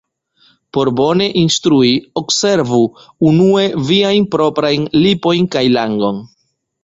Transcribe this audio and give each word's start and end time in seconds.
Por 0.75 0.89
bone 0.99 1.25
instrui, 1.41 1.91
observu 2.21 2.81
unue 3.31 3.67
viajn 3.91 4.27
proprajn 4.37 4.87
lipojn 5.05 5.51
kaj 5.57 5.63
langon. 5.77 6.25